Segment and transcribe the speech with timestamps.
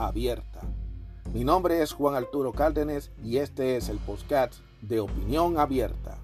[0.00, 0.60] abierta.
[1.32, 6.16] Mi nombre es Juan Arturo Cárdenas y este es el podcast de Opinión Abierta.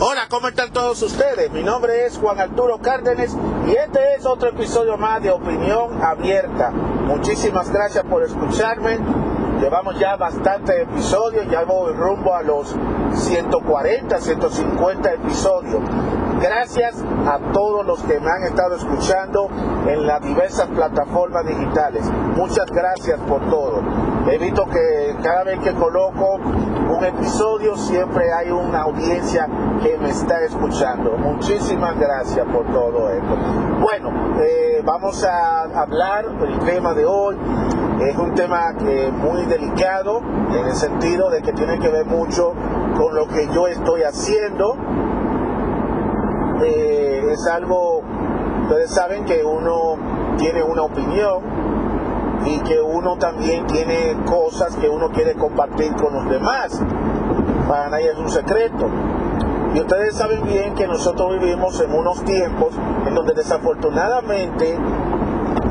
[0.00, 1.52] Hola, ¿cómo están todos ustedes?
[1.52, 3.36] Mi nombre es Juan Arturo Cárdenas
[3.68, 6.70] y este es otro episodio más de Opinión Abierta.
[6.70, 8.98] Muchísimas gracias por escucharme.
[9.60, 12.74] Llevamos ya bastantes episodios, ya voy rumbo a los
[13.14, 15.82] 140, 150 episodios.
[16.44, 19.48] Gracias a todos los que me han estado escuchando
[19.88, 22.04] en las diversas plataformas digitales.
[22.36, 23.80] Muchas gracias por todo.
[24.30, 29.48] He visto que cada vez que coloco un episodio siempre hay una audiencia
[29.82, 31.16] que me está escuchando.
[31.16, 33.36] Muchísimas gracias por todo esto.
[33.80, 37.38] Bueno, eh, vamos a hablar del tema de hoy.
[38.02, 40.20] Es un tema que muy delicado
[40.50, 42.52] en el sentido de que tiene que ver mucho
[42.98, 44.76] con lo que yo estoy haciendo
[46.66, 48.02] eh, es algo,
[48.62, 49.96] ustedes saben que uno
[50.38, 51.42] tiene una opinión
[52.46, 56.80] y que uno también tiene cosas que uno quiere compartir con los demás.
[57.68, 58.88] Para nadie es un secreto.
[59.74, 62.74] Y ustedes saben bien que nosotros vivimos en unos tiempos
[63.06, 64.78] en donde desafortunadamente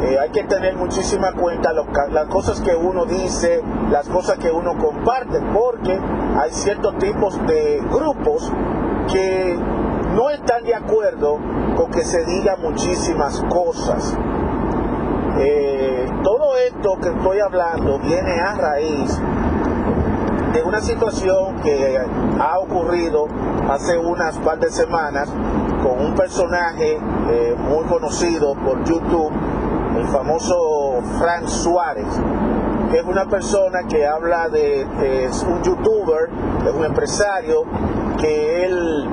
[0.03, 4.77] eh, hay que tener muchísima cuenta las cosas que uno dice, las cosas que uno
[4.77, 5.97] comparte, porque
[6.38, 8.52] hay ciertos tipos de grupos
[9.11, 9.58] que
[10.14, 11.39] no están de acuerdo
[11.75, 14.16] con que se diga muchísimas cosas.
[15.39, 19.20] Eh, todo esto que estoy hablando viene a raíz
[20.54, 21.98] de una situación que
[22.39, 23.26] ha ocurrido
[23.70, 25.30] hace unas par de semanas
[25.82, 26.99] con un personaje
[27.30, 29.32] eh, muy conocido por YouTube,
[29.98, 32.08] el famoso Frank Suárez,
[32.92, 34.82] que es una persona que habla de,
[35.26, 36.30] es un youtuber,
[36.66, 37.64] es un empresario,
[38.20, 39.10] que él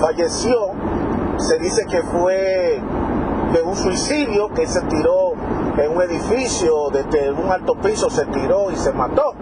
[0.00, 0.70] falleció,
[1.36, 2.80] se dice que fue
[3.52, 5.32] de un suicidio, que se tiró
[5.76, 9.34] en un edificio, desde un alto piso se tiró y se mató.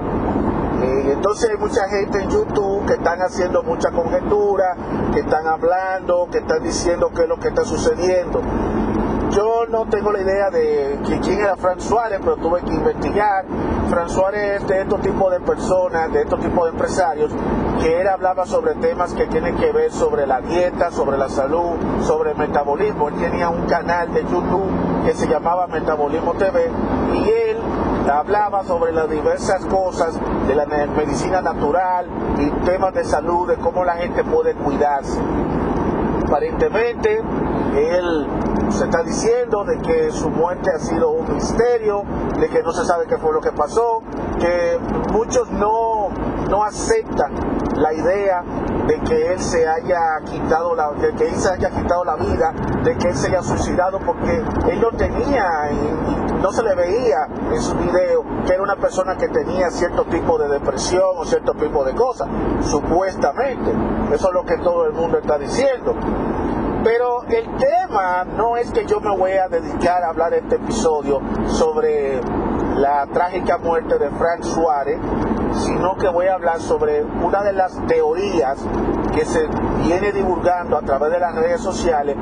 [0.82, 4.76] Eh, entonces hay mucha gente en YouTube que están haciendo mucha conjetura,
[5.12, 8.40] que están hablando, que están diciendo qué es lo que está sucediendo.
[9.30, 13.44] Yo no tengo la idea de quién era Fran Suárez, pero tuve que investigar.
[13.90, 17.30] Fran Suárez es de estos tipos de personas, de estos tipos de empresarios,
[17.80, 21.76] que él hablaba sobre temas que tienen que ver sobre la dieta, sobre la salud,
[22.02, 23.08] sobre el metabolismo.
[23.08, 24.70] Él tenía un canal de YouTube
[25.04, 26.70] que se llamaba Metabolismo TV
[27.14, 27.58] y él
[28.10, 32.06] hablaba sobre las diversas cosas de la medicina natural
[32.38, 35.20] y temas de salud, de cómo la gente puede cuidarse.
[36.26, 37.22] Aparentemente,
[37.76, 38.26] él
[38.70, 42.02] se está diciendo de que su muerte ha sido un misterio,
[42.38, 44.02] de que no se sabe qué fue lo que pasó,
[44.38, 44.78] que
[45.12, 46.08] muchos no,
[46.50, 47.32] no aceptan
[47.78, 48.42] la idea
[48.86, 52.52] de que él se haya quitado la, de que él se haya quitado la vida,
[52.82, 55.70] de que él se haya suicidado porque él no tenía
[56.40, 60.38] no se le veía en su video que era una persona que tenía cierto tipo
[60.38, 62.28] de depresión o cierto tipo de cosas,
[62.62, 63.72] supuestamente.
[64.12, 65.94] Eso es lo que todo el mundo está diciendo.
[66.84, 71.20] Pero el tema no es que yo me voy a dedicar a hablar este episodio
[71.46, 72.20] sobre
[72.78, 74.98] la trágica muerte de Frank Suárez,
[75.66, 78.64] sino que voy a hablar sobre una de las teorías
[79.12, 79.48] que se
[79.82, 82.16] viene divulgando a través de las redes sociales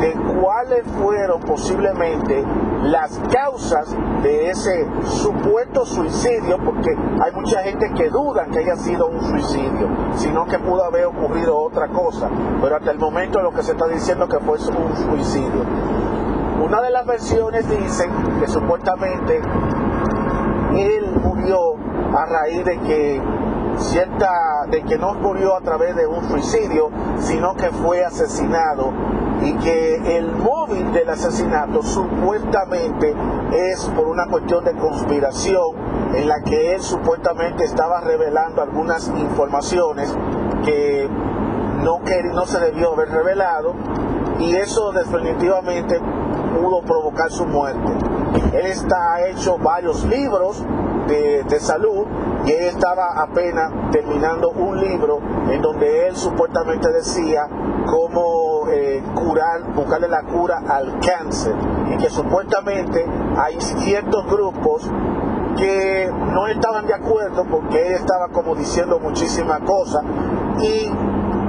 [0.00, 2.44] de cuáles fueron posiblemente
[2.82, 9.06] las causas de ese supuesto suicidio, porque hay mucha gente que duda que haya sido
[9.06, 12.28] un suicidio, sino que pudo haber ocurrido otra cosa,
[12.60, 15.64] pero hasta el momento lo que se está diciendo que fue un suicidio.
[16.64, 19.40] Una de las versiones dicen que supuestamente
[20.76, 21.74] él murió
[22.14, 23.20] a raíz de que
[23.78, 28.92] cierta de que no murió a través de un suicidio, sino que fue asesinado
[29.42, 33.14] y que el móvil del asesinato supuestamente
[33.52, 35.76] es por una cuestión de conspiración
[36.14, 40.14] en la que él supuestamente estaba revelando algunas informaciones
[40.64, 41.08] que
[41.82, 43.74] no, que no se debió haber revelado
[44.38, 46.00] y eso definitivamente
[46.54, 48.19] pudo provocar su muerte.
[48.52, 50.64] Él está, ha hecho varios libros
[51.08, 52.06] de, de, salud
[52.44, 57.48] y él estaba apenas terminando un libro en donde él supuestamente decía
[57.86, 61.54] cómo eh, curar, buscarle la cura al cáncer.
[61.90, 63.04] y que supuestamente
[63.36, 64.88] hay ciertos grupos
[65.56, 70.02] que no estaban de acuerdo porque él estaba como diciendo muchísimas cosas
[70.62, 70.90] y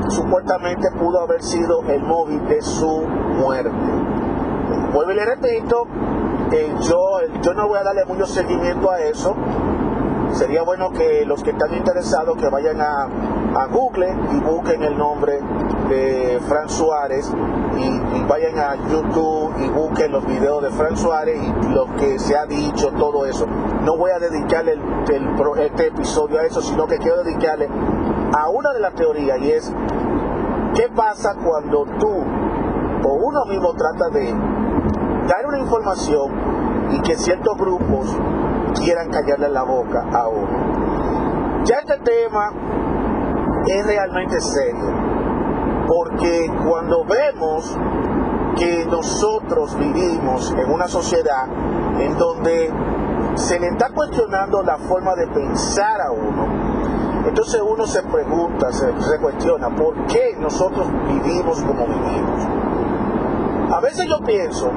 [0.10, 3.04] supuestamente pudo haber sido el móvil de su
[3.38, 3.72] muerte.
[4.94, 5.88] Vuelvo y le repito,
[6.51, 9.36] eh, yo, yo no voy a darle mucho seguimiento a eso,
[10.33, 13.07] sería bueno que los que están interesados que vayan a,
[13.71, 15.39] Google y busquen el nombre
[15.89, 17.31] de Fran Suárez
[17.77, 22.38] y, vayan a YouTube y busquen los videos de Fran Suárez y lo que se
[22.38, 23.45] ha dicho, todo eso.
[23.83, 24.80] No voy a dedicarle
[25.59, 27.68] este episodio a eso, sino que quiero dedicarle
[28.38, 29.74] a una de las teorías y es
[30.75, 32.24] qué pasa cuando tú
[33.04, 34.33] o uno mismo trata de
[35.27, 36.31] dar una información
[36.91, 38.15] y que ciertos grupos
[38.83, 41.63] quieran callarle la boca a uno.
[41.65, 42.51] Ya este tema
[43.68, 44.91] es realmente serio,
[45.88, 47.77] porque cuando vemos
[48.57, 51.47] que nosotros vivimos en una sociedad
[52.00, 52.71] en donde
[53.35, 56.47] se le está cuestionando la forma de pensar a uno,
[57.27, 62.41] entonces uno se pregunta, se, se cuestiona, ¿por qué nosotros vivimos como vivimos?
[63.71, 64.71] A veces yo pienso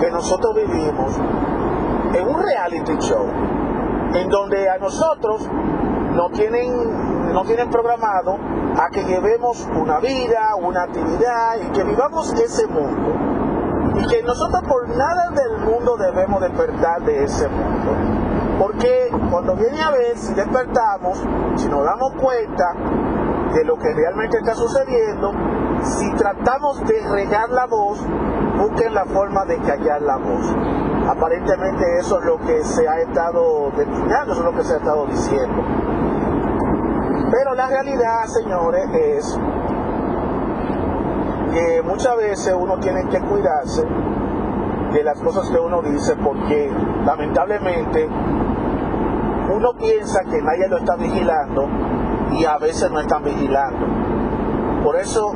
[0.00, 1.16] que nosotros vivimos
[2.14, 3.26] en un reality show
[4.14, 5.48] en donde a nosotros
[6.14, 8.36] no tienen, no tienen programado
[8.76, 13.14] a que llevemos una vida, una actividad y que vivamos ese mundo.
[14.00, 17.92] Y que nosotros por nada del mundo debemos despertar de ese mundo.
[18.58, 21.18] Porque cuando viene a ver, si despertamos,
[21.56, 22.74] si nos damos cuenta
[23.54, 25.32] de lo que realmente está sucediendo,
[25.82, 27.98] si tratamos de regar la voz,
[28.60, 30.54] busquen la forma de callar la voz.
[31.08, 34.76] Aparentemente eso es lo que se ha estado destinando, eso es lo que se ha
[34.76, 35.64] estado diciendo.
[37.30, 39.40] Pero la realidad, señores, es
[41.52, 43.84] que muchas veces uno tiene que cuidarse
[44.92, 46.70] de las cosas que uno dice porque
[47.04, 48.08] lamentablemente
[49.52, 51.66] uno piensa que nadie lo está vigilando
[52.32, 53.86] y a veces no están vigilando.
[54.84, 55.32] Por eso,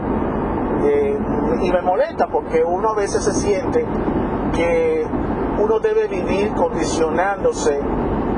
[0.84, 1.18] eh,
[1.62, 3.84] y me molesta porque uno a veces se siente
[4.54, 5.06] que
[5.58, 7.80] uno debe vivir condicionándose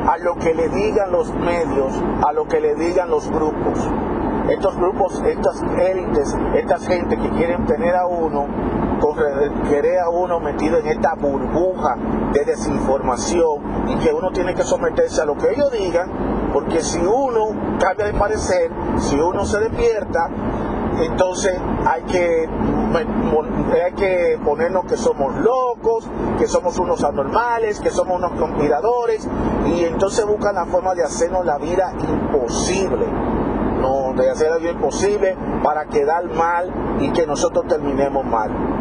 [0.06, 1.93] a lo que le digan los medios,
[2.26, 3.90] a lo que le digan los grupos.
[4.48, 8.46] Estos grupos, estas élites, estas gente que quieren tener a uno,
[9.69, 11.96] querer a uno metido en esta burbuja
[12.32, 16.10] de desinformación y que uno tiene que someterse a lo que ellos digan,
[16.52, 20.31] porque si uno cambia de parecer, si uno se despierta,
[21.00, 21.54] entonces
[21.87, 22.48] hay que,
[23.84, 26.08] hay que ponernos que somos locos,
[26.38, 29.28] que somos unos anormales, que somos unos conspiradores,
[29.66, 33.06] y entonces buscan la forma de hacernos la vida imposible,
[33.81, 38.75] no, de hacer la vida imposible para quedar mal y que nosotros terminemos mal.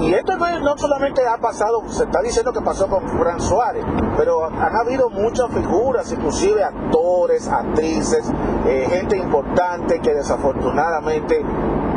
[0.00, 3.84] Y esto no, solamente ha pasado, se está diciendo que pasó con Fran Suárez,
[4.16, 8.30] pero han habido muchas figuras, inclusive actores, actrices,
[8.66, 11.44] eh, gente importante que desafortunadamente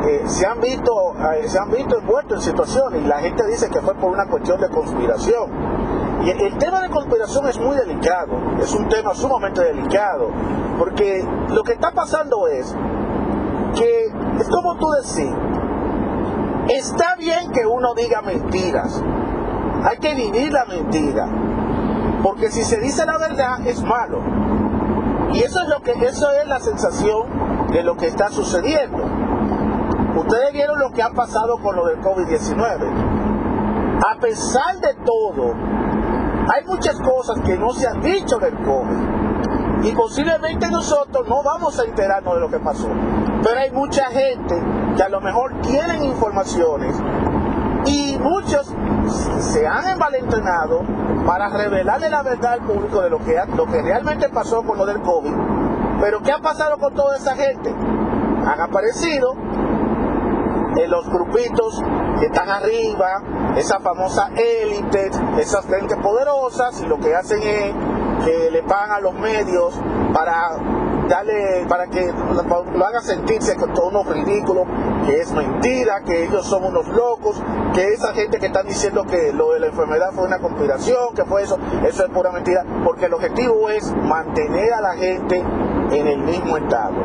[0.06, 3.70] eh, se han visto eh, se han visto envueltos en situaciones y la gente dice
[3.70, 5.50] que fue por una cuestión de conspiración.
[6.26, 10.30] Y el, tema de conspiración es muy delicado, es un tema sumamente delicado,
[10.78, 12.74] porque lo que está pasando es
[13.76, 14.06] que
[14.40, 15.34] es como tú decís,
[16.70, 19.04] Está bien que uno diga mentiras.
[19.84, 21.28] Hay que vivir la mentira.
[22.24, 24.22] Porque si se dice la verdad es malo.
[25.34, 29.04] Y eso es lo que eso es la sensación de lo que está sucediendo.
[30.16, 34.04] Ustedes vieron lo que ha pasado con lo del COVID-19.
[34.06, 35.54] A pesar de todo,
[36.54, 39.84] hay muchas cosas que no se han dicho del COVID.
[39.84, 42.88] Y posiblemente nosotros no vamos a enterarnos de lo que pasó.
[43.44, 44.62] Pero hay mucha gente
[44.96, 46.96] que a lo mejor tienen informaciones
[47.86, 48.74] y muchos
[49.40, 50.84] se han envalentonado
[51.26, 54.86] para revelarle la verdad al público de lo que, lo que realmente pasó con lo
[54.86, 55.34] del COVID.
[56.02, 57.70] Pero ¿qué ha pasado con toda esa gente?
[57.70, 59.36] Han aparecido
[60.76, 61.82] en los grupitos
[62.20, 63.22] que están arriba,
[63.56, 67.74] esa famosa élite, esas gente poderosas, y lo que hacen es
[68.26, 69.80] que le pagan a los medios
[70.14, 70.52] para
[71.08, 74.66] darle, para que lo haga sentirse que todo unos ridículo,
[75.06, 77.42] que es mentira, que ellos son unos locos,
[77.74, 81.26] que esa gente que están diciendo que lo de la enfermedad fue una conspiración, que
[81.26, 85.44] fue eso, eso es pura mentira, porque el objetivo es mantener a la gente
[85.92, 86.96] en el mismo estado.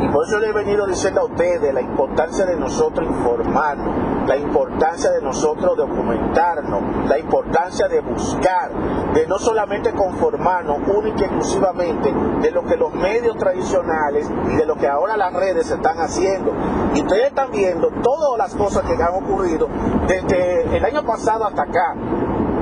[0.00, 4.36] Y por eso le he venido diciendo a ustedes la importancia de nosotros informarnos la
[4.36, 8.70] importancia de nosotros documentarnos, la importancia de buscar,
[9.12, 14.66] de no solamente conformarnos única y exclusivamente de lo que los medios tradicionales y de
[14.66, 16.52] lo que ahora las redes están haciendo.
[16.94, 19.68] Y ustedes están viendo todas las cosas que han ocurrido
[20.06, 21.94] desde el año pasado hasta acá,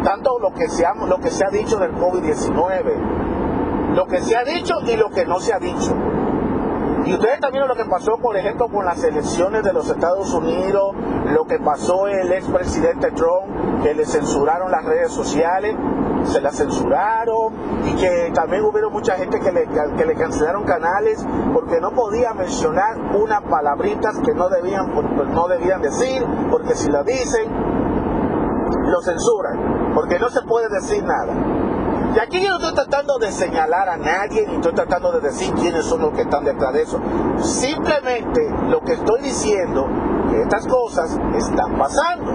[0.04, 4.36] tanto lo que se ha, lo que se ha dicho del COVID-19, lo que se
[4.36, 5.94] ha dicho y lo que no se ha dicho.
[7.04, 10.94] Y ustedes también lo que pasó, por ejemplo, con las elecciones de los Estados Unidos,
[11.32, 15.74] lo que pasó el expresidente Trump, que le censuraron las redes sociales,
[16.24, 17.52] se las censuraron,
[17.84, 19.66] y que también hubieron mucha gente que le,
[19.96, 24.92] que le cancelaron canales porque no podía mencionar unas palabritas que no debían,
[25.34, 27.50] no debían decir, porque si lo dicen,
[28.86, 31.34] lo censuran, porque no se puede decir nada.
[32.14, 35.54] Y aquí yo no estoy tratando de señalar a nadie, ni estoy tratando de decir
[35.54, 37.00] quiénes son los que están detrás de eso.
[37.38, 39.88] Simplemente lo que estoy diciendo,
[40.30, 42.32] que estas cosas están pasando.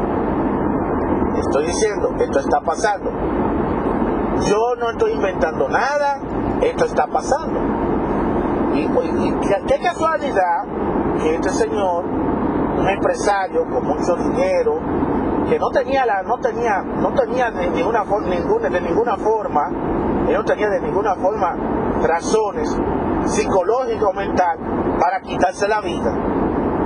[1.38, 3.12] Estoy diciendo, esto está pasando.
[4.48, 6.20] Yo no estoy inventando nada,
[6.62, 7.60] esto está pasando.
[8.74, 8.88] Y,
[9.68, 10.64] qué casualidad
[11.22, 14.80] que este señor, un empresario con mucho dinero,
[15.50, 19.70] que no tenía la, no tenía, no tenía de ninguna forma, ninguna, de ninguna forma,
[19.70, 21.56] no tenía de ninguna forma
[22.04, 22.78] razones
[23.26, 24.58] psicológicas o mental
[25.00, 26.14] para quitarse la vida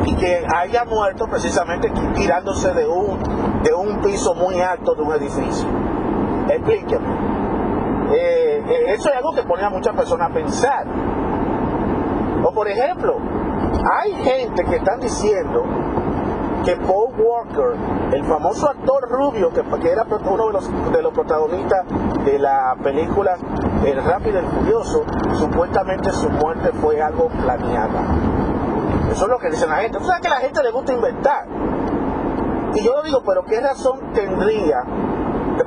[0.05, 3.19] y que haya muerto precisamente tirándose de un,
[3.63, 5.67] de un piso muy alto de un edificio.
[6.49, 7.05] Explíqueme.
[8.13, 10.85] Eh, eh, eso es algo que pone a muchas personas a pensar.
[12.43, 13.17] O por ejemplo,
[14.01, 15.63] hay gente que están diciendo
[16.63, 17.75] que Paul Walker,
[18.13, 21.85] el famoso actor rubio que, era uno de los, de los protagonistas
[22.23, 23.35] de la película
[23.83, 25.03] El Rápido y el Furioso,
[25.39, 28.01] supuestamente su muerte fue algo planeada.
[29.11, 29.97] Eso es lo que dice la gente.
[29.97, 31.45] Tú sabes que a la gente le gusta inventar.
[32.73, 34.83] Y yo digo, pero ¿qué razón tendría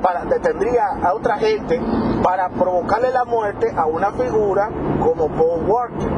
[0.01, 1.79] para, tendría a otra gente
[2.23, 6.11] para provocarle la muerte a una figura como Paul Walker?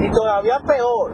[0.00, 1.12] Y todavía peor,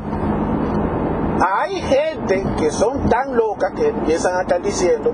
[1.40, 5.12] hay gente que son tan locas que empiezan a estar diciendo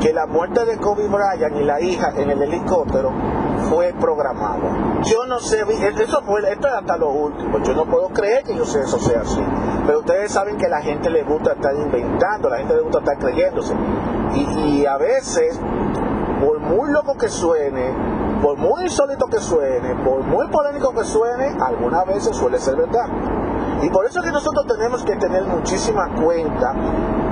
[0.00, 3.12] que la muerte de Kobe Bryant y la hija en el helicóptero
[3.68, 5.00] fue programada.
[5.02, 8.54] Yo no sé, eso fue, esto es hasta lo último, yo no puedo creer que
[8.54, 9.42] yo sé eso sea así.
[9.86, 13.18] Pero ustedes saben que la gente le gusta estar inventando, la gente le gusta estar
[13.18, 13.74] creyéndose.
[14.34, 15.58] Y, y a veces,
[16.44, 17.94] por muy loco que suene,
[18.42, 23.06] por muy insólito que suene, por muy polémico que suene, algunas veces suele ser verdad.
[23.82, 26.74] Y por eso es que nosotros tenemos que tener muchísima cuenta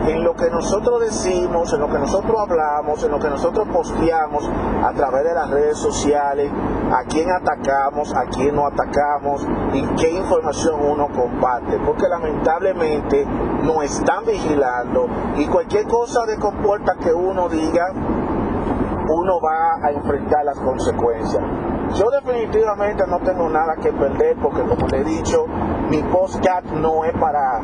[0.07, 4.49] en lo que nosotros decimos, en lo que nosotros hablamos, en lo que nosotros posteamos
[4.85, 6.51] a través de las redes sociales,
[6.93, 11.79] a quién atacamos, a quién no atacamos y qué información uno comparte.
[11.87, 13.27] Porque lamentablemente
[13.63, 17.93] nos están vigilando y cualquier cosa de compuerta que uno diga,
[19.09, 21.43] uno va a enfrentar las consecuencias.
[21.95, 25.47] Yo definitivamente no tengo nada que perder porque como le he dicho,
[25.89, 27.61] mi podcast no es para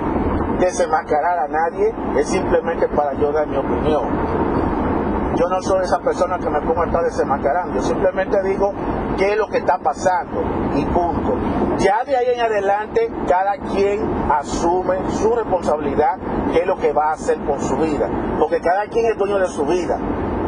[0.60, 5.36] desenmascarar a nadie, es simplemente para yo dar mi opinión.
[5.36, 8.72] Yo no soy esa persona que me pongo a estar desenmascarando, yo simplemente digo
[9.18, 10.40] qué es lo que está pasando
[10.74, 11.36] y punto.
[11.76, 16.16] Ya de ahí en adelante cada quien asume su responsabilidad,
[16.54, 19.38] qué es lo que va a hacer con su vida, porque cada quien es dueño
[19.38, 19.98] de su vida.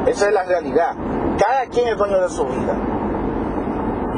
[0.06, 0.94] Esa es la realidad.
[1.38, 2.97] Cada quien es dueño de su vida.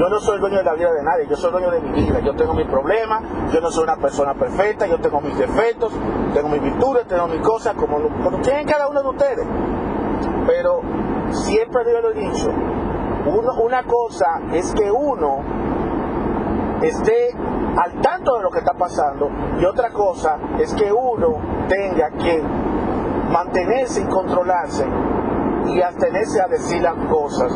[0.00, 2.20] Yo no soy dueño de la vida de nadie, yo soy dueño de mi vida.
[2.20, 5.92] Yo tengo mis problemas, yo no soy una persona perfecta, yo tengo mis defectos,
[6.32, 9.46] tengo mis virtudes, tengo mis cosas, como, como tienen cada uno de ustedes.
[10.46, 10.80] Pero
[11.32, 12.50] siempre yo lo he dicho,
[13.62, 15.42] una cosa es que uno
[16.80, 17.36] esté
[17.76, 19.28] al tanto de lo que está pasando
[19.60, 22.42] y otra cosa es que uno tenga que
[23.30, 24.86] mantenerse y controlarse
[25.66, 27.52] y abstenerse a decir las cosas,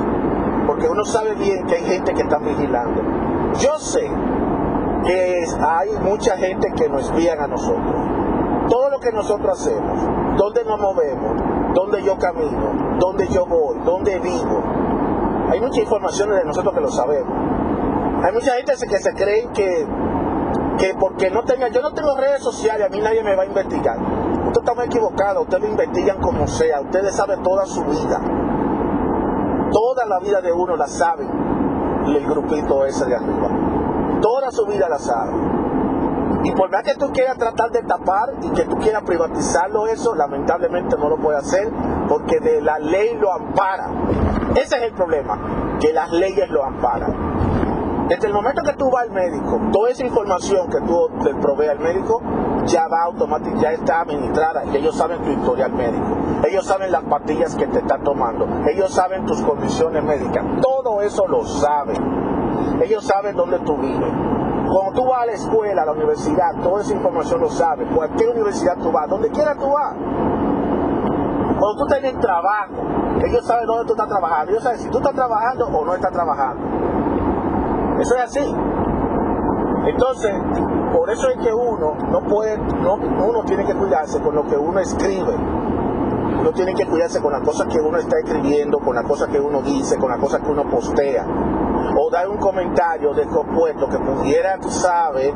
[0.66, 3.02] porque uno sabe bien que hay gente que está vigilando.
[3.59, 4.11] Yo sé
[5.04, 7.94] que hay mucha gente que nos espían a nosotros.
[8.68, 9.99] Todo lo que nosotros hacemos,
[10.38, 11.33] dónde nos movemos,
[11.75, 14.62] dónde yo camino, dónde yo voy, dónde vivo.
[15.50, 17.33] Hay muchas informaciones de nosotros que lo sabemos.
[18.25, 19.87] Hay mucha gente que se cree que,
[20.78, 23.47] que porque no tenga, yo no tengo redes sociales, a mí nadie me va a
[23.47, 23.99] investigar.
[24.47, 28.21] Usted está muy equivocado, ustedes lo investigan como sea, ustedes saben toda su vida.
[30.06, 31.28] La vida de uno la saben
[32.06, 33.49] el grupito ese de arriba.
[34.20, 36.44] Toda su vida la saben.
[36.44, 40.14] Y por más que tú quieras tratar de tapar y que tú quieras privatizarlo eso,
[40.14, 41.70] lamentablemente no lo puede hacer
[42.06, 43.90] porque de la ley lo ampara.
[44.54, 48.08] Ese es el problema, que las leyes lo amparan.
[48.08, 51.70] Desde el momento que tú vas al médico, toda esa información que tú le provees
[51.70, 52.20] al médico,
[52.66, 56.04] ya va automáticamente, ya está administrada ellos saben tu historial médico.
[56.47, 58.47] Ellos saben las pastillas que te están tomando.
[58.66, 60.44] Ellos saben tus condiciones médicas.
[60.61, 62.80] Todo eso lo saben.
[62.83, 64.12] Ellos saben dónde tú vives.
[64.68, 67.88] Cuando tú vas a la escuela, a la universidad, toda esa información lo sabes.
[67.94, 69.94] Cualquier universidad tú vas, donde quiera tú vas.
[71.59, 72.75] Cuando tú tienes trabajo,
[73.25, 74.50] ellos saben dónde tú estás trabajando.
[74.52, 76.62] Ellos saben si tú estás trabajando o no estás trabajando.
[78.00, 78.56] Eso es así.
[79.87, 80.33] Entonces,
[81.04, 84.56] por eso es que uno no puede, no, uno tiene que cuidarse con lo que
[84.56, 85.34] uno escribe.
[86.40, 89.38] Uno tiene que cuidarse con las cosas que uno está escribiendo, con las cosas que
[89.38, 91.26] uno dice, con las cosas que uno postea.
[91.99, 95.34] O dar un comentario descompuesto que pudiera, tú sabes,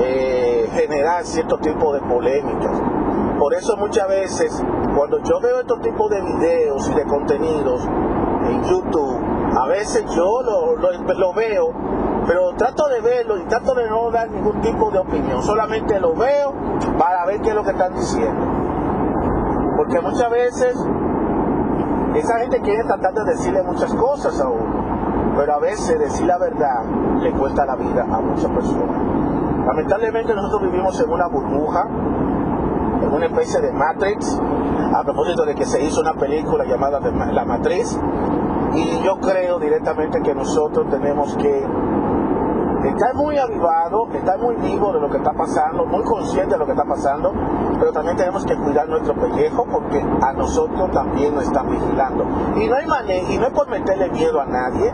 [0.00, 2.82] eh, generar cierto tipo de polémicas.
[3.38, 4.64] Por eso muchas veces,
[4.96, 7.88] cuando yo veo estos tipos de videos y de contenidos
[8.48, 9.16] en YouTube,
[9.56, 11.72] a veces yo lo, lo, veo,
[12.28, 16.14] pero trato de verlo y trato de no dar ningún tipo de opinión, solamente lo
[16.14, 16.52] veo
[16.98, 18.46] para ver qué es lo que están diciendo.
[19.78, 20.76] Porque muchas veces
[22.14, 26.36] esa gente quiere tratar de decirle muchas cosas a uno, pero a veces decir la
[26.36, 26.84] verdad
[27.18, 29.66] le cuesta la vida a muchas personas.
[29.66, 31.88] Lamentablemente nosotros vivimos en una burbuja
[33.02, 34.38] en una especie de Matrix,
[34.92, 37.00] a propósito de que se hizo una película llamada
[37.32, 37.98] La Matriz,
[38.74, 41.64] y yo creo directamente que nosotros tenemos que
[42.84, 46.66] estar muy avivados, estar muy vivos de lo que está pasando, muy conscientes de lo
[46.66, 47.32] que está pasando,
[47.78, 52.24] pero también tenemos que cuidar nuestro pellejo porque a nosotros también nos están vigilando.
[52.56, 54.92] Y no hay manera, y no es por meterle miedo a nadie,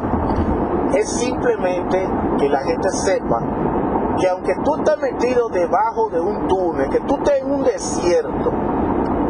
[0.94, 3.40] es simplemente que la gente sepa
[4.18, 8.52] que aunque tú estés metido debajo de un túnel, que tú estés en un desierto,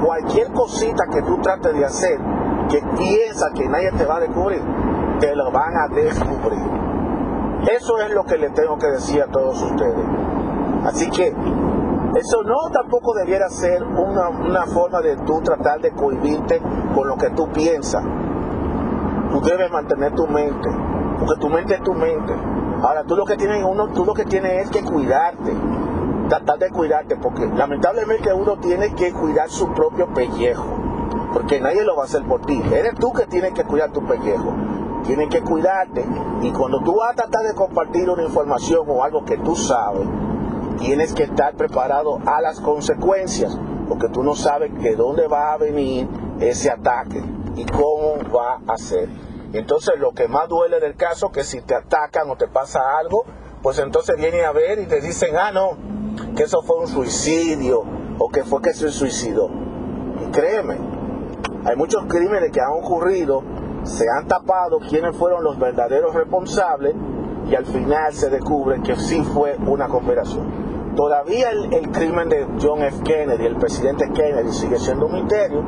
[0.05, 2.21] cualquier cosita que tú trates de hacer,
[2.69, 4.63] que piensa que nadie te va a descubrir,
[5.21, 6.84] te lo van a descubrir.
[7.71, 10.05] Eso es lo que le tengo que decir a todos ustedes.
[10.85, 16.61] Así que eso no tampoco debiera ser una, una forma de tú tratar de cohibirte
[16.95, 18.05] con lo que tú piensas.
[19.33, 20.69] Tú debes mantener tu mente,
[21.19, 22.35] porque tu mente es tu mente.
[22.83, 25.53] Ahora tú lo que tienes uno, tú lo que tienes es que cuidarte,
[26.29, 30.67] tratar de cuidarte, porque lamentablemente uno tiene que cuidar su propio pellejo,
[31.33, 32.63] porque nadie lo va a hacer por ti.
[32.73, 34.53] Eres tú que tienes que cuidar tu pellejo.
[35.05, 36.05] Tienes que cuidarte
[36.43, 40.07] y cuando tú vas a tratar de compartir una información o algo que tú sabes,
[40.79, 45.59] tienes que estar preparado a las consecuencias, porque tú no sabes de dónde va a
[45.59, 46.09] venir
[46.41, 47.23] ese ataque
[47.57, 49.09] y cómo va a ser.
[49.53, 53.25] Entonces lo que más duele del caso que si te atacan o te pasa algo,
[53.63, 55.77] pues entonces vienen a ver y te dicen, ah, no,
[56.35, 57.83] que eso fue un suicidio
[58.19, 59.49] o que fue que se suicidó.
[60.21, 60.77] Y créeme,
[61.65, 63.43] hay muchos crímenes que han ocurrido,
[63.85, 66.95] se han tapado quiénes fueron los verdaderos responsables
[67.49, 70.95] y al final se descubre que sí fue una cooperación.
[70.97, 73.03] Todavía el, crimen de John F.
[73.03, 75.63] Kennedy, el presidente Kennedy, sigue siendo un misterio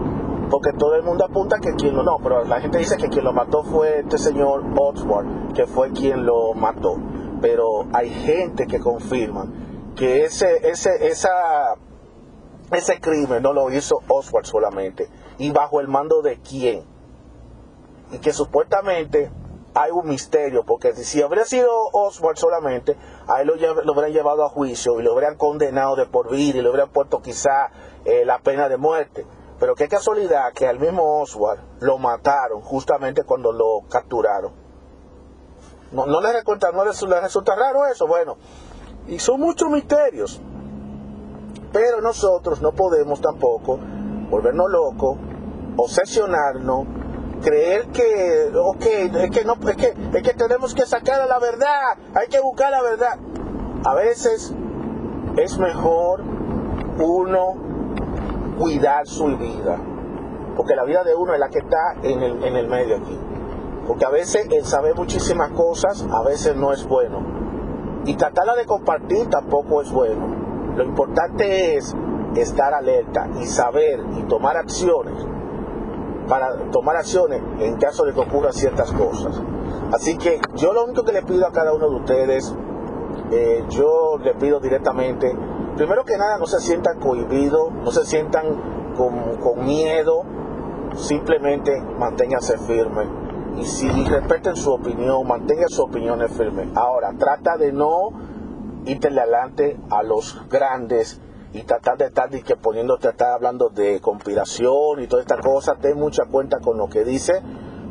[0.51, 3.25] porque todo el mundo apunta que quien lo no, pero la gente dice que quien
[3.25, 6.97] lo mató fue este señor Oswald, que fue quien lo mató.
[7.41, 9.47] Pero hay gente que confirma
[9.97, 11.75] que ese, ese, esa,
[12.71, 16.85] ese crimen no lo hizo Oswald solamente, y bajo el mando de quién.
[18.11, 19.31] Y que supuestamente
[19.75, 22.97] hay un misterio, porque si habría sido Oswald solamente,
[23.29, 26.59] a él lo, lo hubieran llevado a juicio y lo hubieran condenado de por vida
[26.59, 27.71] y le hubieran puesto quizá
[28.05, 29.27] eh, la pena de muerte
[29.59, 34.53] pero qué casualidad que al mismo Oswald lo mataron justamente cuando lo capturaron.
[35.93, 38.07] No, no les, no les, resulta raro eso.
[38.07, 38.37] Bueno,
[39.07, 40.41] y son muchos misterios.
[41.73, 43.79] Pero nosotros no podemos tampoco
[44.29, 45.19] volvernos locos,
[45.77, 46.87] obsesionarnos,
[47.43, 51.39] creer que, ok, es que, no, es que, es que tenemos que sacar a la
[51.39, 53.19] verdad, hay que buscar la verdad.
[53.85, 54.55] A veces
[55.37, 56.23] es mejor
[56.99, 57.55] uno
[58.59, 59.79] cuidar su vida.
[60.57, 63.19] Porque la vida de uno es la que está en el, en el medio aquí.
[63.87, 67.21] Porque a veces el saber muchísimas cosas, a veces no es bueno.
[68.07, 70.75] Y tratarla de compartir tampoco es bueno.
[70.77, 71.95] Lo importante es
[72.37, 75.36] estar alerta y saber y tomar acciones
[76.29, 79.41] para tomar acciones en caso de que ocurran ciertas cosas.
[79.93, 82.55] Así que yo lo único que le pido a cada uno de ustedes,
[83.31, 85.35] eh, yo le pido directamente
[85.77, 90.25] primero que nada no se sientan cohibidos, no se sientan con, miedo,
[90.97, 93.07] simplemente manténganse firmes.
[93.59, 96.71] Y si respeten su opinión, mantengan su opinión firme.
[96.75, 98.11] Ahora, trata de no
[98.87, 101.21] irte adelante a los grandes
[101.57, 105.99] y tratar de estar que poniéndote, estar hablando de conspiración y toda esta cosa, ten
[105.99, 107.41] mucha cuenta con lo que dice,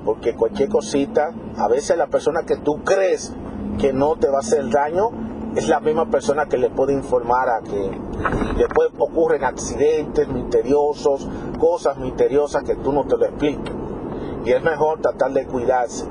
[0.06, 3.34] porque cualquier cosita, a veces la persona que tú crees
[3.80, 5.10] que no te va a hacer daño,
[5.56, 7.90] es la misma persona que le puede informar a que
[8.58, 11.28] después ocurren accidentes misteriosos,
[11.60, 13.74] cosas misteriosas que tú no te lo explicas.
[14.44, 16.06] Y es mejor tratar de cuidarse.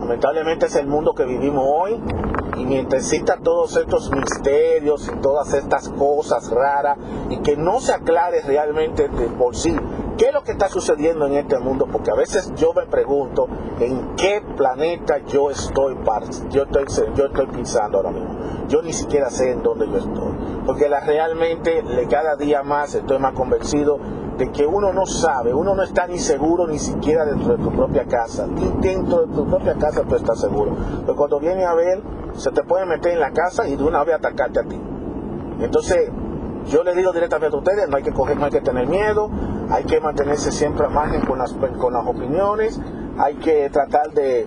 [0.00, 2.00] Lamentablemente es el mundo que vivimos hoy
[2.56, 7.92] y mientras exista todos estos misterios y todas estas cosas raras y que no se
[7.92, 9.74] aclare realmente de por sí
[10.16, 13.48] qué es lo que está sucediendo en este mundo, porque a veces yo me pregunto
[13.80, 15.96] en qué planeta yo estoy,
[16.50, 18.36] yo estoy, yo estoy pensando ahora mismo.
[18.68, 20.32] Yo ni siquiera sé en dónde yo estoy,
[20.64, 23.98] porque la, realmente cada día más estoy más convencido
[24.38, 27.70] de que uno no sabe, uno no está ni seguro ni siquiera dentro de tu
[27.70, 28.46] propia casa.
[28.80, 30.76] Dentro de tu propia casa tú estás seguro.
[31.00, 32.02] Pero cuando viene a ver,
[32.34, 34.80] se te puede meter en la casa y de una vez atacarte a ti.
[35.60, 36.10] Entonces,
[36.68, 39.30] yo le digo directamente a ustedes, no hay que coger, no hay que tener miedo,
[39.70, 42.78] hay que mantenerse siempre a margen con las, con las opiniones,
[43.18, 44.46] hay que tratar de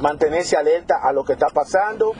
[0.00, 2.12] mantenerse alerta a lo que está pasando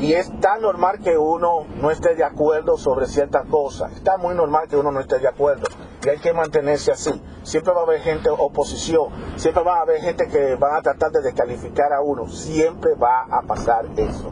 [0.00, 3.92] y es tan normal que uno no esté de acuerdo sobre ciertas cosas.
[3.92, 5.66] Está muy normal que uno no esté de acuerdo.
[6.04, 7.20] Y hay que mantenerse así.
[7.42, 9.08] Siempre va a haber gente oposición.
[9.36, 12.28] Siempre va a haber gente que van a tratar de descalificar a uno.
[12.28, 14.30] Siempre va a pasar eso.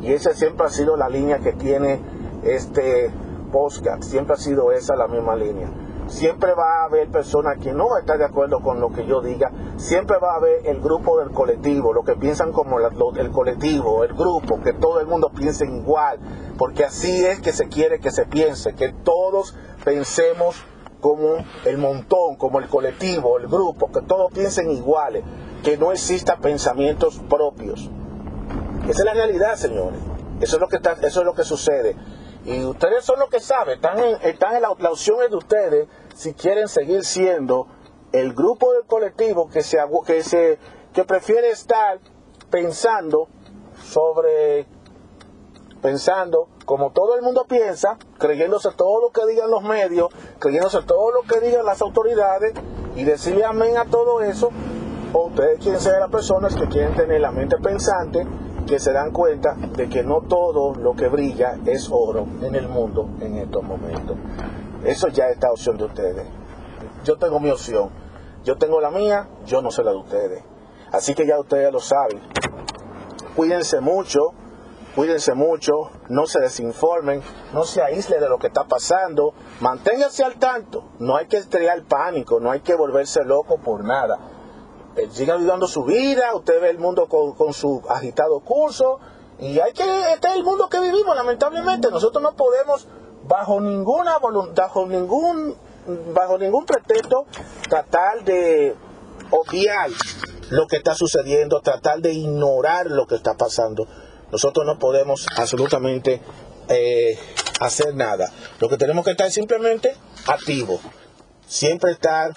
[0.00, 2.00] Y esa siempre ha sido la línea que tiene
[2.42, 3.12] este
[3.52, 4.04] podcast.
[4.04, 5.68] Siempre ha sido esa la misma línea.
[6.12, 9.50] Siempre va a haber personas que no están de acuerdo con lo que yo diga.
[9.78, 14.12] Siempre va a haber el grupo del colectivo, lo que piensan como el colectivo, el
[14.12, 16.18] grupo, que todo el mundo piense igual.
[16.58, 20.62] Porque así es que se quiere que se piense, que todos pensemos
[21.00, 25.24] como el montón, como el colectivo, el grupo, que todos piensen iguales,
[25.64, 27.90] que no exista pensamientos propios.
[28.86, 29.98] Esa es la realidad, señores.
[30.42, 31.96] Eso es lo que, está, eso es lo que sucede.
[32.44, 36.34] Y ustedes son los que saben, están en, están en la, opción de ustedes si
[36.34, 37.66] quieren seguir siendo
[38.12, 40.58] el grupo del colectivo que se que se
[40.92, 41.98] que prefiere estar
[42.50, 43.28] pensando
[43.82, 44.66] sobre
[45.80, 51.10] pensando como todo el mundo piensa, creyéndose todo lo que digan los medios, creyéndose todo
[51.10, 52.54] lo que digan las autoridades
[52.94, 54.50] y decirle amén a todo eso,
[55.12, 58.26] o ustedes quieren ser las personas que quieren tener la mente pensante
[58.66, 62.68] que se dan cuenta de que no todo lo que brilla es oro en el
[62.68, 64.16] mundo en estos momentos.
[64.84, 66.26] Eso ya está opción de ustedes.
[67.04, 67.90] Yo tengo mi opción.
[68.44, 70.44] Yo tengo la mía, yo no sé la de ustedes.
[70.90, 72.20] Así que ya ustedes lo saben.
[73.36, 74.32] Cuídense mucho,
[74.96, 77.22] cuídense mucho, no se desinformen,
[77.54, 80.84] no se aíslen de lo que está pasando, manténganse al tanto.
[80.98, 84.18] No hay que estrellar pánico, no hay que volverse loco por nada
[84.96, 88.98] él sigue viviendo su vida, usted ve el mundo con, su agitado curso,
[89.38, 91.90] y hay que, este es el mundo que vivimos, lamentablemente.
[91.90, 92.86] Nosotros no podemos,
[93.24, 94.18] bajo ninguna
[94.54, 95.56] bajo ningún,
[96.14, 97.26] bajo ningún pretexto,
[97.68, 98.74] tratar de
[99.30, 99.90] obviar
[100.50, 103.86] lo que está sucediendo, tratar de ignorar lo que está pasando.
[104.30, 106.20] Nosotros no podemos absolutamente
[106.68, 107.18] eh,
[107.60, 108.30] hacer nada.
[108.60, 109.94] Lo que tenemos que estar es simplemente
[110.26, 110.80] activos.
[111.46, 112.32] Siempre estar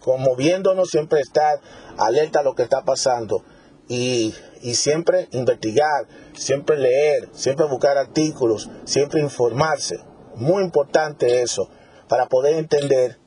[0.00, 1.60] conmoviéndonos, siempre estar
[1.98, 3.44] alerta a lo que está pasando
[3.88, 4.34] y,
[4.74, 9.98] siempre investigar, siempre leer, siempre buscar artículos, siempre informarse.
[10.40, 11.68] Muy importante eso
[12.08, 13.18] para poder entender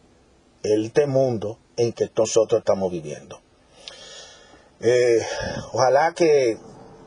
[0.64, 3.40] este mundo en que nosotros estamos viviendo.
[4.82, 5.26] Eh,
[5.72, 6.58] ojalá que,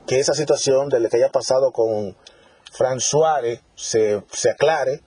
[0.09, 2.17] esa situación de lo que haya pasado con
[2.73, 5.03] Fran Suárez se, se aclare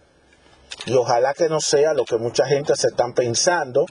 [0.86, 3.86] y ojalá que no sea lo que mucha gente se están pensando.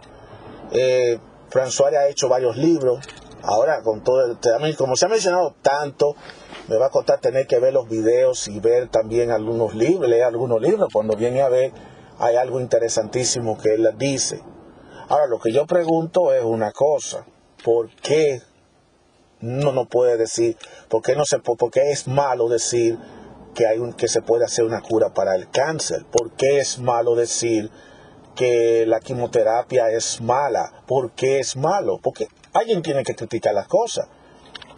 [0.73, 1.19] Eh,
[1.51, 3.01] François ha hecho varios libros.
[3.43, 6.15] Ahora, con todo el, como se ha mencionado tanto,
[6.69, 10.25] me va a costar tener que ver los videos y ver también algunos libros, leer
[10.25, 10.89] algunos libros.
[10.93, 11.73] Cuando viene a ver,
[12.19, 14.43] hay algo interesantísimo que él dice.
[15.09, 17.25] Ahora, lo que yo pregunto es una cosa.
[17.65, 18.41] ¿Por qué
[19.41, 20.57] no no puede decir,
[20.89, 22.99] por qué no se, por qué es malo decir
[23.55, 26.05] que hay un, que se puede hacer una cura para el cáncer?
[26.11, 27.71] ¿Por qué es malo decir
[28.39, 30.73] que la quimioterapia es mala.
[30.87, 31.99] ¿Por qué es malo?
[32.01, 34.07] Porque alguien tiene que criticar las cosas.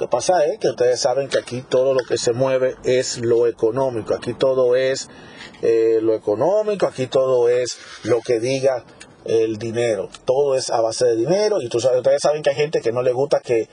[0.01, 3.47] Que pasa es que ustedes saben que aquí todo lo que se mueve es lo
[3.47, 4.15] económico.
[4.15, 5.11] Aquí todo es
[5.61, 8.87] eh, lo económico, aquí todo es lo que diga
[9.27, 10.09] el dinero.
[10.25, 13.13] Todo es a base de dinero y ustedes saben que hay gente que no le
[13.13, 13.69] gusta que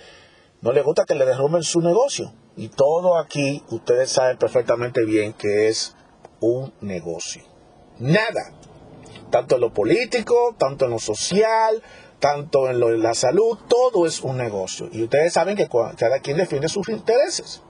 [0.59, 2.33] no le gusta que le derrumben su negocio.
[2.57, 5.95] Y todo aquí ustedes saben perfectamente bien que es
[6.41, 7.43] un negocio.
[7.99, 8.53] Nada
[9.29, 11.81] tanto en lo político, tanto en lo social,
[12.19, 14.89] tanto en, lo, la salud, todo es un negocio.
[14.91, 17.61] Y ustedes saben que cada quien defiende sus intereses.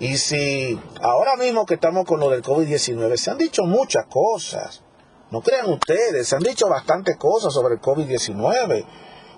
[0.00, 4.82] Y si ahora mismo que estamos con lo del COVID-19, se han dicho muchas cosas.
[5.30, 8.84] No crean ustedes, se han dicho bastantes cosas sobre el COVID-19.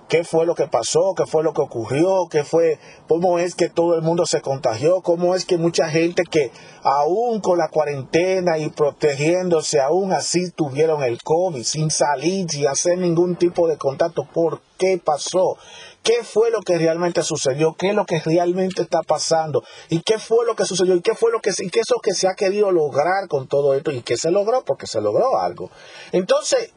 [0.07, 3.69] Qué fue lo que pasó, qué fue lo que ocurrió, qué fue, cómo es que
[3.69, 6.51] todo el mundo se contagió, cómo es que mucha gente que
[6.83, 12.97] aún con la cuarentena y protegiéndose, aún así tuvieron el COVID sin salir, sin hacer
[12.97, 14.27] ningún tipo de contacto.
[14.33, 15.57] ¿Por qué pasó?
[16.03, 17.75] ¿Qué fue lo que realmente sucedió?
[17.77, 19.63] ¿Qué es lo que realmente está pasando?
[19.89, 20.95] ¿Y qué fue lo que sucedió?
[20.95, 23.47] ¿Y qué fue lo que, y qué es lo que se ha querido lograr con
[23.47, 23.91] todo esto?
[23.91, 24.63] ¿Y qué se logró?
[24.63, 25.69] Porque se logró algo.
[26.13, 26.73] Entonces,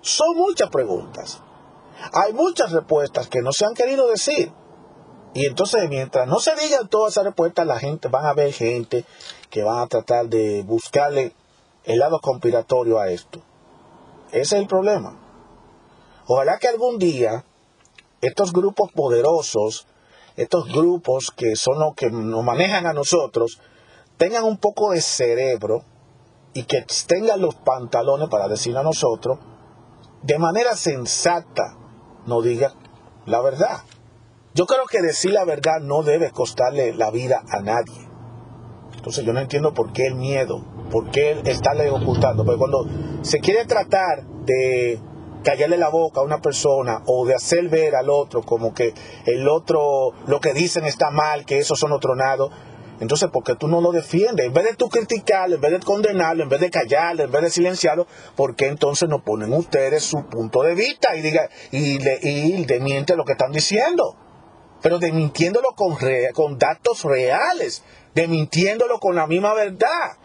[0.00, 1.42] son muchas preguntas.
[2.12, 4.52] Hay muchas respuestas que no se han querido decir.
[5.32, 9.04] Y entonces, mientras no se digan todas esas respuestas, la gente, van a haber gente
[9.48, 11.34] que van a tratar de buscarle
[11.84, 13.40] el lado conspiratorio a esto.
[14.28, 15.18] Ese es el problema.
[16.26, 17.44] Ojalá que algún día
[18.20, 19.86] estos grupos poderosos,
[20.36, 23.60] estos grupos que son los que nos manejan a nosotros,
[24.16, 25.84] tengan un poco de cerebro
[26.52, 29.38] y que tengan los pantalones para decir a nosotros,
[30.22, 31.76] de manera sensata,
[32.30, 32.72] no diga
[33.26, 33.82] la verdad.
[34.54, 38.08] Yo creo que decir la verdad no debe costarle la vida a nadie.
[38.94, 42.44] Entonces yo no entiendo por qué el miedo, por qué estarle ocultando.
[42.44, 42.86] Porque cuando
[43.22, 45.00] se quiere tratar de
[45.42, 48.94] callarle la boca a una persona o de hacer ver al otro como que
[49.26, 52.52] el otro, lo que dicen está mal, que esos son otronados,
[53.00, 54.44] entonces, ¿por qué tú no lo defiendes?
[54.44, 57.42] En vez de tú criticarlo, en vez de condenarlo, en vez de callarlo, en vez
[57.42, 61.98] de silenciarlo, ¿por qué entonces no ponen ustedes su punto de vista y, diga, y,
[61.98, 62.18] le,
[62.66, 64.16] demiente lo que están diciendo?
[64.82, 65.96] Pero demintiéndolo con,
[66.34, 67.82] con datos reales,
[68.14, 70.18] demintiéndolo con la misma verdad.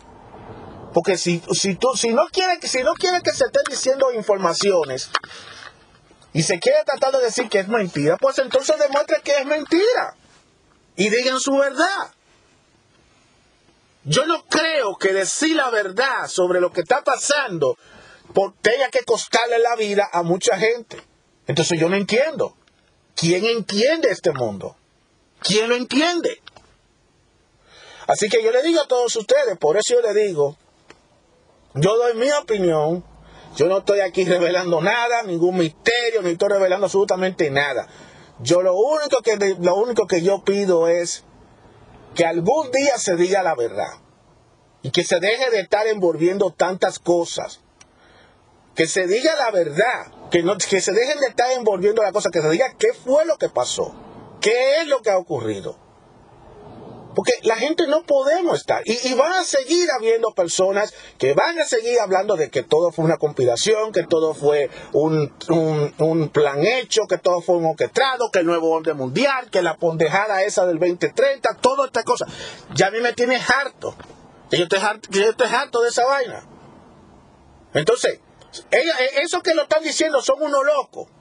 [0.93, 5.11] Porque si, si, tú, si, no quiere, si no quiere que se estén diciendo informaciones
[6.33, 10.17] y se quiere tratar de decir que es mentira, pues entonces demuestre que es mentira.
[10.97, 12.14] Y digan su verdad.
[14.05, 17.77] Yo no creo que decir la verdad sobre lo que está pasando
[18.61, 20.97] tenga que costarle la vida a mucha gente.
[21.47, 22.55] Entonces yo no entiendo.
[23.15, 24.75] ¿Quién entiende este mundo?
[25.39, 26.41] ¿Quién lo entiende?
[28.07, 30.57] Así que yo le digo a todos ustedes, por eso yo le digo,
[31.73, 33.03] yo doy mi opinión,
[33.55, 37.87] yo no estoy aquí revelando nada, ningún misterio, ni estoy revelando absolutamente nada.
[38.39, 41.24] Yo lo único que, lo único que yo pido es
[42.15, 43.91] que algún día se diga la verdad
[44.81, 47.59] y que se deje de estar envolviendo tantas cosas.
[48.73, 52.29] Que se diga la verdad, que, no, que se dejen de estar envolviendo la cosa,
[52.31, 53.95] que se diga qué fue lo que pasó,
[54.41, 55.77] qué es lo que ha ocurrido.
[57.15, 58.83] Porque la gente no podemos estar.
[58.85, 63.05] Y, van a seguir habiendo personas que van a seguir hablando de que todo fue
[63.05, 68.45] una conspiración, que todo fue un, plan hecho, que todo fue un orquestado, que el
[68.45, 72.25] nuevo orden mundial, que la pondejada esa del 2030, toda esta cosa.
[72.73, 73.95] Ya a mí me tiene harto.
[74.51, 76.45] yo estoy harto, yo estoy harto de esa vaina.
[77.73, 78.19] Entonces,
[78.71, 81.14] ella, eso que lo están diciendo son unos locos.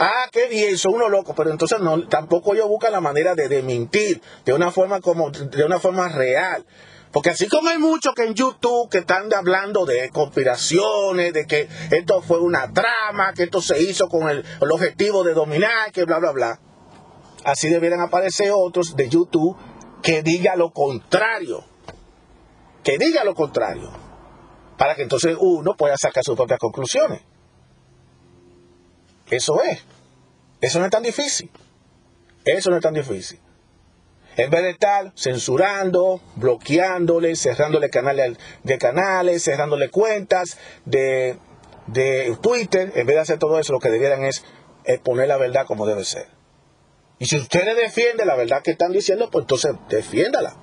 [0.00, 3.62] Ah, qué bien, son unos locos, pero entonces no, tampoco ellos buscan la manera de,
[3.64, 6.64] mentir de una forma como, de una forma real.
[7.10, 11.68] Porque así como hay muchos que en YouTube que están hablando de conspiraciones, de que
[11.90, 16.04] esto fue una trama, que esto se hizo con el, el objetivo de dominar, que
[16.04, 16.60] bla, bla, bla.
[17.44, 19.56] Así debieran aparecer otros de YouTube
[20.00, 21.64] que diga lo contrario.
[22.84, 23.90] Que diga lo contrario.
[24.76, 27.22] Para que entonces uno pueda sacar sus propias conclusiones.
[29.30, 29.84] Eso es.
[30.60, 31.50] Eso no es tan difícil.
[32.44, 33.38] Eso no es tan difícil.
[34.36, 41.36] En vez de estar censurando, bloqueándole, cerrándole canales de canales, cerrándole cuentas de,
[42.40, 44.44] Twitter, en vez de hacer todo eso, lo que debieran es
[45.02, 46.28] poner la verdad como debe ser.
[47.18, 50.54] Y si ustedes defienden la verdad que están diciendo, pues entonces defiéndala.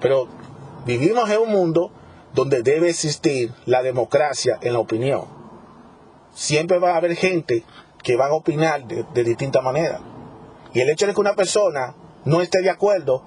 [0.00, 0.28] Pero
[0.86, 1.92] vivimos en un mundo
[2.32, 5.41] donde debe existir la democracia en la opinión
[6.32, 7.64] siempre va a haber gente
[8.02, 10.00] que va a opinar de, distinta manera.
[10.74, 13.22] Y el hecho de que una persona no esté de acuerdo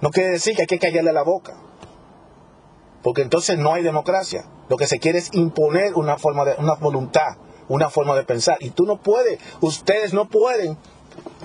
[0.00, 1.56] no quiere decir que hay que callarle la boca.
[3.02, 4.44] Porque entonces no hay democracia.
[4.68, 7.36] Lo que se quiere es imponer una forma de una voluntad,
[7.68, 8.56] una forma de pensar.
[8.60, 10.76] Y tú no puedes, ustedes no pueden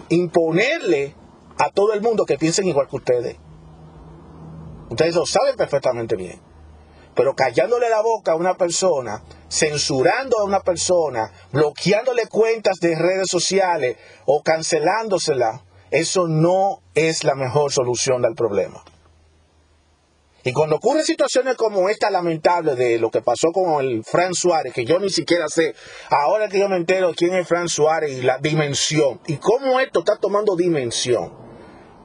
[0.10, 1.16] imponerle
[1.58, 3.38] a todo el mundo que piensen igual que ustedes.
[4.90, 6.51] Ustedes lo saben perfectamente bien.
[7.16, 13.28] Pero callándole la boca a una persona, censurando a una persona, bloqueándole cuentas de redes
[13.30, 18.84] sociales o cancelándosela, eso no es la mejor solución del problema.
[20.44, 24.74] Y cuando ocurren situaciones como esta lamentable de lo que pasó con el Fran Suárez,
[24.74, 25.76] que yo ni siquiera sé,
[26.10, 30.00] ahora que yo me entero quién es Fran Suárez y la dimensión, y cómo esto
[30.00, 31.32] está tomando dimensión,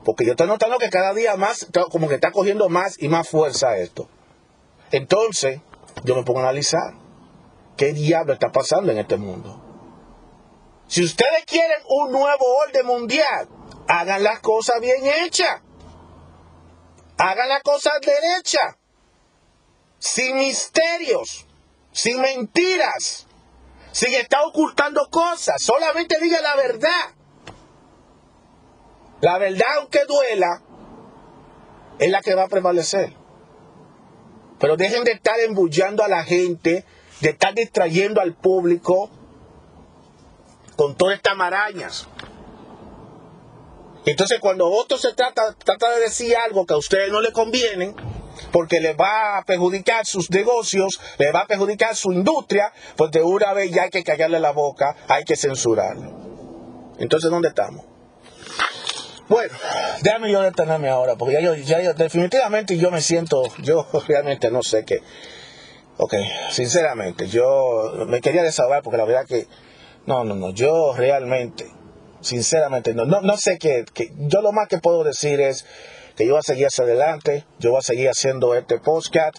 [0.04, 3.26] porque yo estoy notando que cada día más, como que está cogiendo más y más
[3.26, 4.10] fuerza esto.
[4.96, 5.60] Entonces,
[6.04, 6.94] yo me pongo a analizar
[7.76, 9.62] qué diablo está pasando en este mundo.
[10.88, 13.46] Si ustedes quieren un nuevo orden mundial,
[13.88, 15.60] hagan las cosas bien hechas.
[17.18, 18.76] Hagan las cosas derechas.
[19.98, 21.46] Sin misterios.
[21.92, 23.26] Sin mentiras.
[23.92, 25.62] Sin estar ocultando cosas.
[25.62, 27.14] Solamente diga la verdad.
[29.20, 30.62] La verdad, aunque duela,
[31.98, 33.25] es la que va a prevalecer.
[34.58, 36.84] Pero dejen de estar embullando a la gente,
[37.20, 39.10] de estar distrayendo al público
[40.76, 42.06] con todas estas marañas.
[44.04, 47.94] Entonces cuando otro se trata, trata de decir algo que a ustedes no le conviene,
[48.52, 53.22] porque le va a perjudicar sus negocios, le va a perjudicar su industria, pues de
[53.22, 56.94] una vez ya hay que callarle la boca, hay que censurarlo.
[56.98, 57.95] Entonces, ¿dónde estamos?
[59.28, 59.52] Bueno,
[60.02, 64.50] déjame yo detenerme ahora, porque ya yo, ya yo, definitivamente yo me siento, yo realmente
[64.50, 65.00] no sé qué.
[65.98, 66.14] Ok,
[66.50, 69.46] sinceramente, yo me quería desahogar porque la verdad que,
[70.04, 71.66] no, no, no, yo realmente,
[72.20, 75.64] sinceramente, no, no, no sé qué, que, yo lo más que puedo decir es
[76.16, 79.36] que yo voy a seguir hacia adelante, yo voy a seguir haciendo este podcast.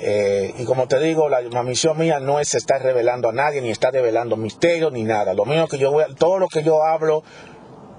[0.00, 3.70] Eh, y como te digo, la, misión mía no es estar revelando a nadie, ni
[3.70, 5.34] estar revelando misterios, ni nada.
[5.34, 7.24] Lo mismo que yo voy, todo lo que yo hablo,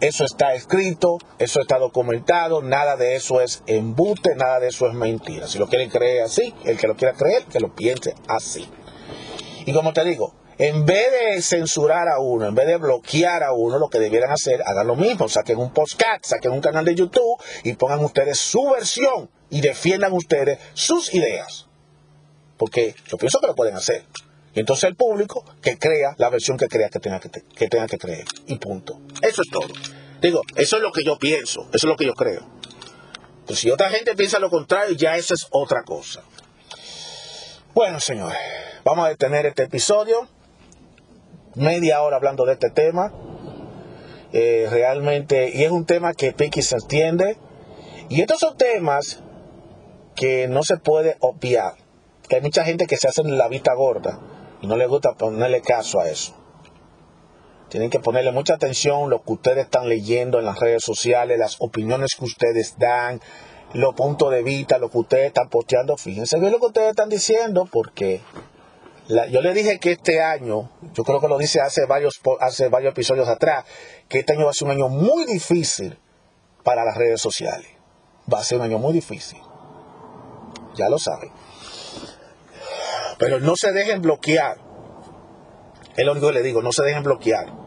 [0.02, 4.94] eso está escrito, eso está documentado, nada de eso es embute, nada de eso es
[4.94, 5.48] mentira.
[5.48, 8.68] Si lo quieren creer así, el que lo quiera creer, que lo piense así.
[9.66, 13.54] Y como te digo, en vez de censurar a uno, en vez de bloquear a
[13.54, 16.96] uno, lo que debieran hacer, hagan lo mismo, saquen un podcast, saquen un canal de
[16.96, 21.68] YouTube y pongan ustedes su versión y defiendan ustedes sus ideas.
[22.58, 24.04] Porque yo pienso que lo pueden hacer.
[24.54, 27.88] Y entonces el público que crea la versión que crea que tenga que, que tenga
[27.88, 28.26] que creer.
[28.48, 29.00] Y punto.
[29.22, 29.68] Eso es todo.
[30.22, 32.42] Digo, eso es lo que yo pienso, eso es lo que yo creo.
[33.46, 36.22] Pues si otra gente piensa lo contrario, ya eso es otra cosa.
[37.74, 38.38] Bueno, señores,
[38.84, 40.28] vamos a detener este episodio.
[41.56, 43.14] Media hora hablando de este tema.
[44.34, 47.38] Eh, realmente, y es un tema que Piki se entiende.
[48.10, 49.22] Y estos son temas
[50.16, 51.76] que no se puede obviar.
[52.28, 54.20] Que hay mucha gente que se hace la vista gorda
[54.62, 56.36] y no le gusta ponerle caso a eso.
[57.70, 61.58] Tienen que ponerle mucha atención lo que ustedes están leyendo en las redes sociales, las
[61.60, 63.22] opiniones que ustedes dan,
[63.74, 65.96] los puntos de vista, lo que ustedes están posteando.
[65.96, 68.22] Fíjense bien lo que ustedes están diciendo, porque
[69.32, 72.92] yo le dije que este año, yo creo que lo dice hace varios, hace varios
[72.92, 73.66] episodios atrás,
[74.08, 75.98] que este año va a ser un año muy difícil
[76.64, 77.68] para las redes sociales.
[78.32, 79.40] Va a ser un año muy difícil.
[80.76, 81.32] Ya lo saben.
[83.20, 84.58] Pero no se dejen bloquear.
[85.96, 87.60] Es lo único que le digo, no se dejen bloquear.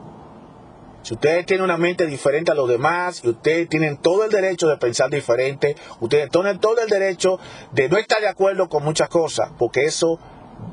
[1.02, 4.68] Si ustedes tienen una mente diferente a los demás y ustedes tienen todo el derecho
[4.68, 7.38] de pensar diferente, ustedes tienen todo el derecho
[7.72, 10.18] de no estar de acuerdo con muchas cosas, porque eso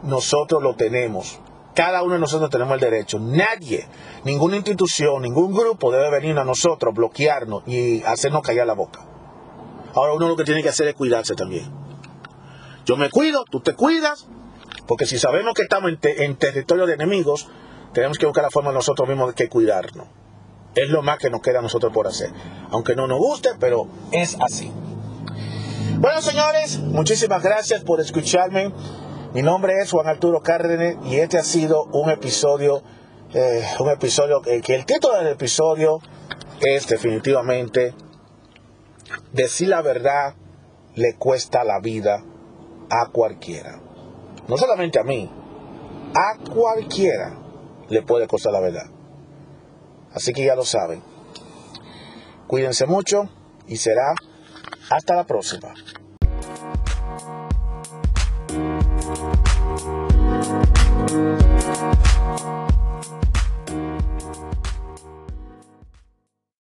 [0.03, 1.39] nosotros lo tenemos.
[1.73, 3.19] Cada uno de nosotros tenemos el derecho.
[3.19, 3.87] Nadie,
[4.23, 9.05] ninguna institución, ningún grupo debe venir a nosotros, bloquearnos y hacernos callar la boca.
[9.95, 11.71] Ahora uno lo que tiene que hacer es cuidarse también.
[12.85, 14.27] Yo me cuido, tú te cuidas,
[14.89, 17.47] porque si sabemos que estamos en, te en, territorio de enemigos,
[17.93, 20.07] tenemos que buscar la forma nosotros mismos de que cuidarnos.
[20.73, 22.31] Es lo más que nos queda a nosotros por hacer.
[22.71, 24.71] Aunque no nos guste, pero es así.
[25.99, 28.73] Bueno, señores, muchísimas gracias por escucharme.
[29.35, 32.81] Mi nombre es Juan Arturo Cárdenas y este ha sido un episodio,
[33.35, 35.99] eh, un episodio que, que el título del episodio
[36.61, 37.93] es definitivamente
[39.33, 40.33] Decir la verdad
[40.95, 42.23] le cuesta la vida
[42.89, 43.88] a cualquiera
[44.49, 45.29] no solamente a mí,
[46.15, 47.37] a cualquiera
[47.87, 48.89] le puede costar la verdad.
[50.11, 51.03] Así que ya lo saben.
[52.47, 53.29] Cuídense mucho
[53.67, 54.15] y será
[54.89, 55.71] hasta la próxima.